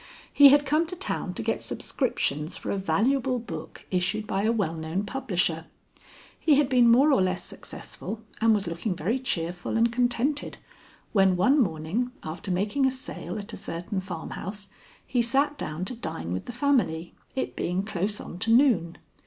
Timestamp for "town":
0.95-1.35